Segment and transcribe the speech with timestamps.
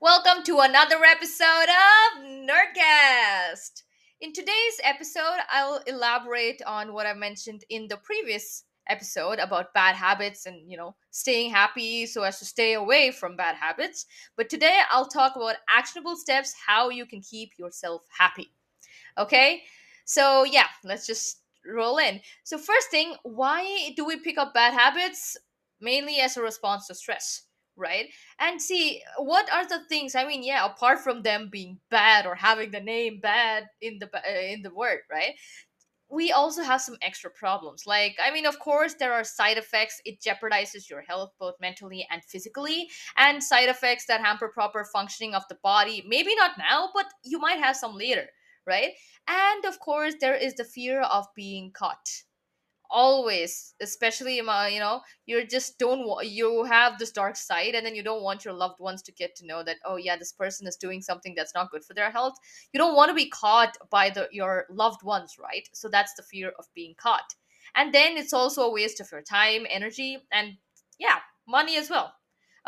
[0.00, 3.82] to another episode of Nerdcast.
[4.20, 9.94] In today's episode, I'll elaborate on what I mentioned in the previous episode about bad
[9.94, 14.06] habits and, you know, staying happy so as to stay away from bad habits.
[14.38, 18.52] But today I'll talk about actionable steps how you can keep yourself happy.
[19.18, 19.62] Okay?
[20.06, 22.20] So, yeah, let's just roll in.
[22.44, 25.36] So, first thing, why do we pick up bad habits?
[25.80, 27.47] Mainly as a response to stress
[27.78, 28.06] right?
[28.38, 32.34] And see what are the things i mean yeah apart from them being bad or
[32.34, 35.34] having the name bad in the uh, in the word right?
[36.10, 37.84] We also have some extra problems.
[37.86, 40.00] Like i mean of course there are side effects.
[40.04, 45.34] It jeopardizes your health both mentally and physically and side effects that hamper proper functioning
[45.34, 46.04] of the body.
[46.06, 48.26] Maybe not now but you might have some later
[48.66, 48.92] right?
[49.26, 52.06] And of course there is the fear of being caught
[52.90, 58.02] always especially you know you're just don't you have this dark side and then you
[58.02, 60.76] don't want your loved ones to get to know that oh yeah this person is
[60.76, 62.34] doing something that's not good for their health.
[62.72, 65.68] You don't want to be caught by the your loved ones right?
[65.72, 67.34] So that's the fear of being caught.
[67.74, 70.54] And then it's also a waste of your time energy and
[70.98, 72.14] yeah money as well.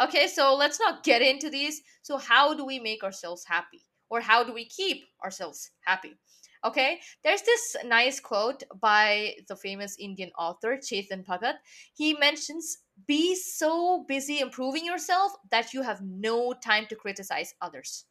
[0.01, 1.81] Okay so let's not get into these.
[2.03, 3.87] So how do we make ourselves happy?
[4.11, 6.17] Or how do we keep ourselves happy
[6.65, 11.55] Okay, there's this nice quote by the famous Indian author Chetan Bhagat.
[11.95, 18.05] He mentions, Be so busy improving yourself that you have no time to criticize others.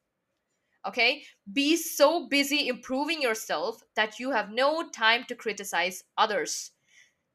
[0.88, 6.72] Okay, be so busy improving yourself that you have no time to criticize others.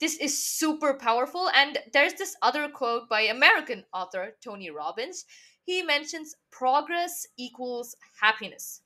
[0.00, 1.50] This is super powerful.
[1.54, 5.24] And there's this other quote by American author Tony Robbins.
[5.64, 8.82] He mentions progress equals happiness.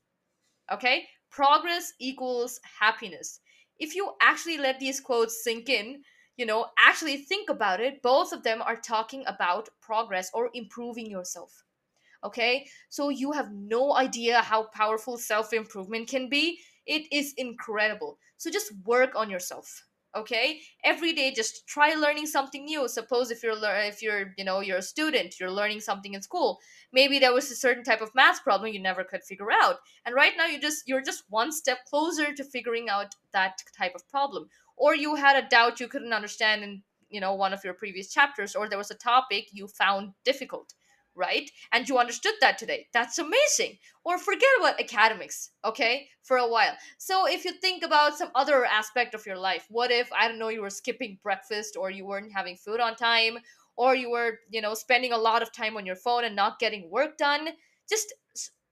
[0.70, 3.40] Okay, progress equals happiness.
[3.78, 6.02] If you actually let these quotes sink in,
[6.36, 11.10] you know, actually think about it, both of them are talking about progress or improving
[11.10, 11.64] yourself.
[12.24, 16.60] Okay, so you have no idea how powerful self improvement can be.
[16.86, 18.18] It is incredible.
[18.38, 20.60] So just work on yourself okay?
[20.84, 22.88] Every day just try learning something new.
[22.88, 26.58] Suppose if you're if you're you know you're a student you're learning something in school
[26.92, 29.76] maybe there was a certain type of math problem you never could figure out.
[30.04, 33.92] And right now you just you're just one step closer to figuring out that type
[33.94, 34.48] of problem.
[34.76, 38.12] Or you had a doubt you couldn't understand in you know one of your previous
[38.12, 40.75] chapters or there was a topic you found difficult
[41.18, 41.50] right?
[41.72, 42.86] And you understood that today.
[42.94, 43.78] That's amazing.
[44.04, 46.74] Or forget about academics, okay, for a while.
[46.96, 50.38] So if you think about some other aspect of your life, what if, I don't
[50.38, 53.38] know, you were skipping breakfast or you weren't having food on time
[53.76, 56.60] or you were, you know, spending a lot of time on your phone and not
[56.60, 57.48] getting work done?
[57.90, 58.14] Just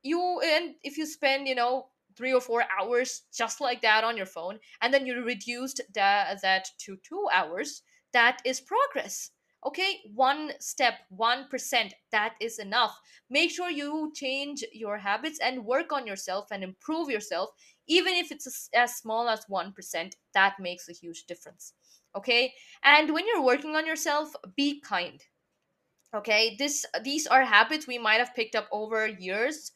[0.03, 4.17] you, and if you spend, you know, three or four hours just like that on
[4.17, 9.33] your phone and then you reduced that, that to two hours, that is progress
[9.65, 12.99] okay one step 1% that is enough.
[13.31, 17.51] Make sure you change your habits and work on yourself and improve yourself
[17.89, 21.73] even if it's as, small as 1% that makes a huge difference
[22.17, 22.53] okay?
[22.83, 25.23] And when you're working on yourself be kind
[26.15, 26.57] okay?
[26.59, 29.73] This these are habits we might have picked up over years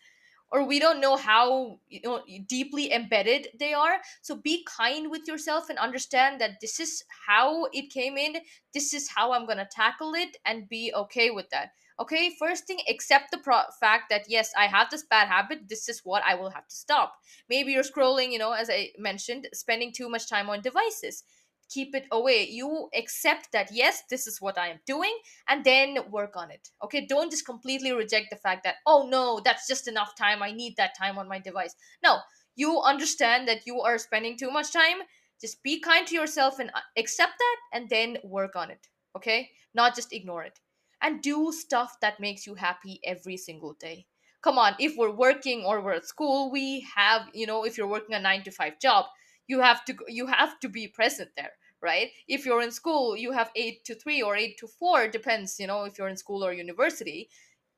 [0.53, 3.99] or we don't know how you know deeply embedded they are.
[4.23, 8.37] So be kind with yourself and understand that this is how it came in
[8.75, 11.71] this is how i'm going to tackle it and be okay with that.
[11.99, 15.89] Okay first thing accept the pro- fact that yes i have this bad habit this
[15.89, 17.15] is what i will have to stop.
[17.49, 21.25] Maybe you're scrolling you know as i mentioned spending too much time on devices
[21.71, 22.47] keep it away.
[22.51, 25.17] You accept that yes this is what i am doing
[25.49, 27.07] and then work on it okay?
[27.07, 30.43] Don't just completely reject the fact that oh no that's just enough time.
[30.43, 31.75] I need that time on my device.
[32.03, 32.19] No
[32.57, 34.99] you understand that you are spending too much time.
[35.41, 39.51] Just be kind to yourself and uh, accept that and then work on it okay?
[39.75, 40.59] Not just ignore it.
[41.03, 44.07] And do stuff that makes you happy every single day.
[44.43, 47.87] Come on if we're working or we're at school we have you know if you're
[47.87, 49.05] working a 9 to 5 job
[49.51, 51.53] you have to you have to be present there
[51.83, 52.09] right?
[52.29, 55.67] If you're in school you have 8 to 3 or 8 to 4 depends you
[55.67, 57.29] know if you're in school or university.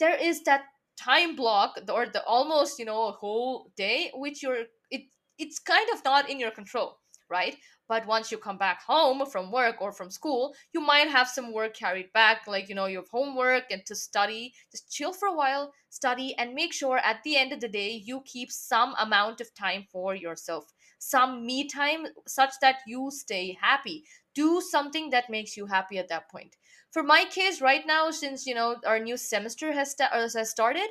[0.01, 0.65] There is that
[0.97, 5.03] time block or the almost you know a whole day which you're it
[5.39, 6.99] it's kind of not in your control
[7.31, 7.57] right?
[7.89, 11.53] But once you come back home from work or from school you might have some
[11.53, 14.53] work carried back like you know your homework and to study.
[14.73, 17.91] Just chill for a while study and make sure at the end of the day
[18.09, 20.65] you keep some amount of time for yourself
[21.03, 24.05] some me time such that you stay happy.
[24.35, 26.57] Do something that makes you happy at that point.
[26.91, 30.89] For my case right now since you know our new semester has, sta- has started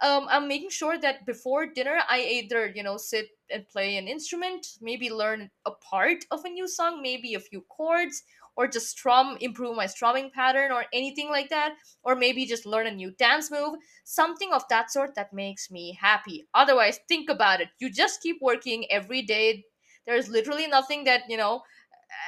[0.00, 4.08] um, i'm making sure that before dinner i either you know sit and play an
[4.08, 8.22] instrument maybe learn a part of a new song maybe a few chords
[8.56, 12.86] or just strum improve my strumming pattern or anything like that or maybe just learn
[12.86, 16.46] a new dance move something of that sort that makes me happy.
[16.54, 17.68] Otherwise think about it.
[17.78, 19.64] You just keep working every day.
[20.06, 21.62] There's literally nothing that you know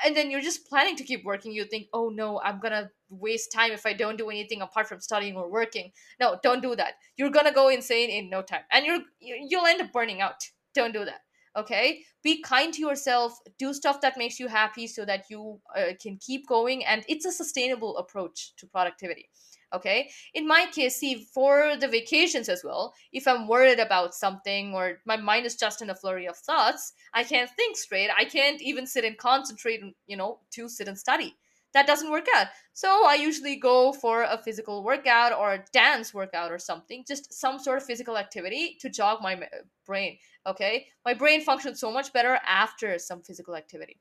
[0.04, 1.52] and then you're just planning to keep working.
[1.52, 5.00] You think oh no i'm gonna waste time if i don't do anything apart from
[5.00, 5.92] studying or working.
[6.20, 6.94] No don't do that.
[7.16, 10.42] You're gonna go insane in no time and you're you- you'll end up burning out.
[10.74, 11.20] Don't do that
[11.56, 12.00] okay?
[12.22, 16.18] Be kind to yourself do stuff that makes you happy so that you uh, can
[16.18, 19.28] keep going and it's a sustainable approach to productivity
[19.74, 20.08] okay?
[20.34, 24.98] In my case see for the vacations as well if i'm worried about something or
[25.04, 28.62] my mind is just in a flurry of thoughts i can't think straight i can't
[28.62, 31.34] even sit and concentrate you know to sit and study
[31.74, 36.14] that doesn't work out so i usually go for a physical workout or a dance
[36.14, 39.38] workout or something just some sort of physical activity to jog my
[39.86, 40.16] brain
[40.46, 44.00] okay my brain functions so much better after some physical activity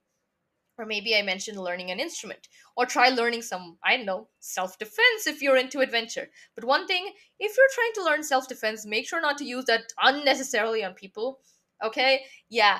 [0.77, 4.77] or maybe I mentioned learning an instrument, or try learning some, I don't know, self
[4.79, 6.29] defense if you're into adventure.
[6.55, 9.65] But one thing, if you're trying to learn self defense, make sure not to use
[9.65, 11.39] that unnecessarily on people.
[11.83, 12.23] Okay?
[12.49, 12.79] Yeah.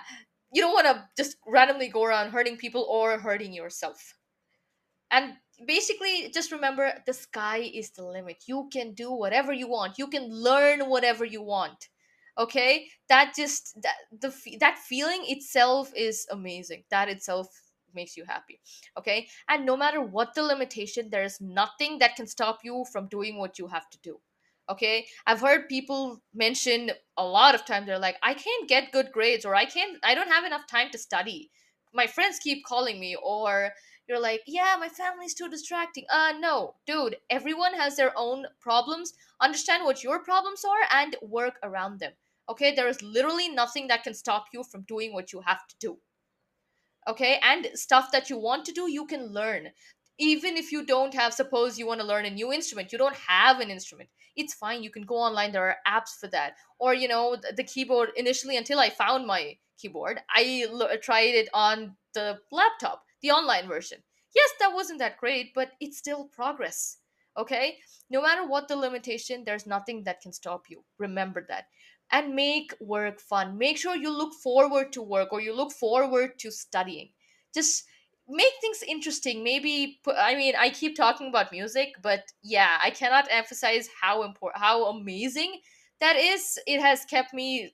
[0.52, 4.16] You don't want to just randomly go around hurting people or hurting yourself.
[5.14, 8.44] And basically, just remember the sky is the limit.
[8.48, 11.88] You can do whatever you want, you can learn whatever you want
[12.38, 12.88] okay?
[13.10, 16.84] That just that the that feeling itself is amazing.
[16.90, 17.48] That itself
[17.94, 18.60] makes you happy
[18.98, 19.28] okay?
[19.48, 23.38] And no matter what the limitation there is nothing that can stop you from doing
[23.38, 24.20] what you have to do
[24.70, 25.06] okay?
[25.28, 29.46] I've heard people mention a lot of times they're like i can't get good grades
[29.46, 31.52] or i can't i don't have enough time to study
[31.94, 33.72] my friends keep calling me or
[34.08, 36.06] you're like yeah my family's too distracting.
[36.10, 39.14] Uh no dude everyone has their own problems.
[39.42, 42.14] Understand what your problems are and work around them
[42.50, 42.74] okay?
[42.76, 45.98] There is literally nothing that can stop you from doing what you have to do
[47.10, 47.40] okay?
[47.44, 49.70] And stuff that you want to do you can learn.
[50.20, 53.16] Even if you don't have suppose you want to learn a new instrument you don't
[53.16, 56.54] have an instrument it's fine you can go online there are apps for that.
[56.80, 60.20] Or you know the, the keyboard initially until i found my keyboard.
[60.30, 64.04] I l- tried it on the laptop the online version.
[64.36, 66.98] Yes that wasn't that great but it's still progress
[67.38, 67.80] okay?
[68.10, 70.84] No matter what the limitation there's nothing that can stop you.
[71.00, 71.66] Remember that.
[72.12, 73.58] And make work fun.
[73.58, 77.10] Make sure you look forward to work or you look forward to studying.
[77.54, 77.86] Just
[78.28, 79.44] make things interesting.
[79.44, 84.62] Maybe i mean i keep talking about music but yeah i cannot emphasize how important
[84.64, 85.60] how amazing
[86.00, 86.60] that is.
[86.68, 87.74] It has kept me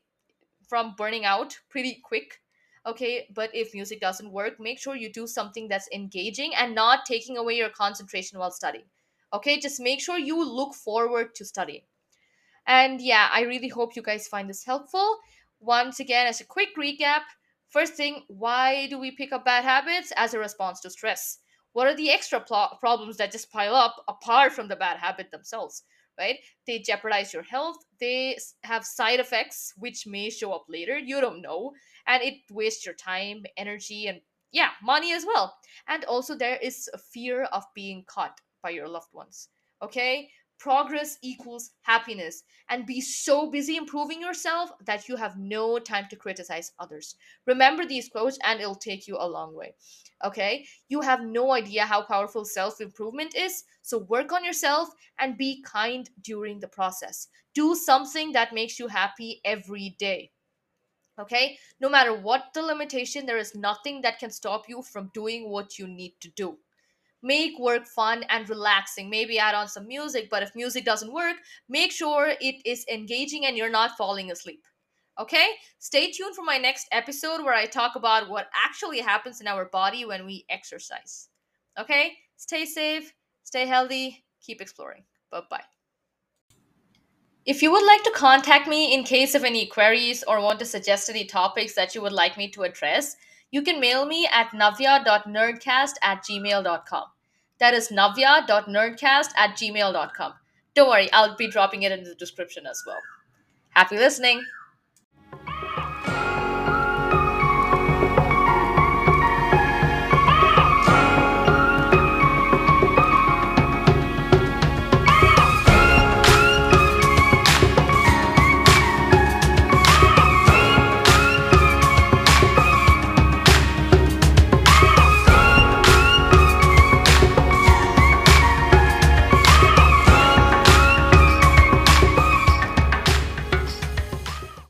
[0.69, 2.39] from burning out pretty quick
[2.85, 7.05] okay but if music doesn't work make sure you do something that's engaging and not
[7.05, 8.85] taking away your concentration while studying
[9.33, 11.81] okay just make sure you look forward to studying
[12.65, 15.19] and yeah, I really hope you guys find this helpful.
[15.59, 17.21] Once again, as a quick recap,
[17.69, 21.39] first thing, why do we pick up bad habits as a response to stress?
[21.73, 25.31] What are the extra pl- problems that just pile up apart from the bad habit
[25.31, 25.83] themselves?
[26.19, 26.37] Right?
[26.67, 27.77] They jeopardize your health.
[27.99, 30.97] They have side effects which may show up later.
[30.97, 31.71] You don't know.
[32.05, 34.19] And it wastes your time, energy, and
[34.51, 35.55] yeah, money as well.
[35.87, 39.47] And also, there is a fear of being caught by your loved ones.
[39.81, 40.29] Okay?
[40.59, 46.17] Progress equals happiness and be so busy improving yourself that you have no time to
[46.17, 47.15] criticize others.
[47.47, 49.73] Remember these quotes and it'll take you a long way.
[50.23, 50.67] Okay?
[50.89, 55.63] You have no idea how powerful self improvement is, so work on yourself and be
[55.63, 57.29] kind during the process.
[57.55, 60.31] Do something that makes you happy every day.
[61.17, 61.57] Okay?
[61.79, 65.79] No matter what the limitation, there is nothing that can stop you from doing what
[65.79, 66.57] you need to do
[67.21, 69.09] make work fun and relaxing.
[69.09, 71.35] Maybe add on some music but if music doesn't work
[71.67, 74.65] make sure it is engaging and you're not falling asleep.
[75.19, 75.47] Okay?
[75.79, 79.65] Stay tuned for my next episode where i talk about what actually happens in our
[79.65, 81.29] body when we exercise.
[81.77, 82.13] Okay?
[82.37, 85.03] Stay safe stay healthy keep exploring.
[85.31, 85.63] Bye bye
[87.49, 90.65] if you would like to contact me in case of any queries or want to
[90.65, 93.15] suggest any topics that you would like me to address,
[93.51, 97.03] you can mail me at navya.nerdcast at gmail.com.
[97.59, 100.33] That is navya.nerdcast at gmail.com.
[100.75, 102.99] Don't worry, I'll be dropping it in the description as well.
[103.71, 104.43] Happy listening!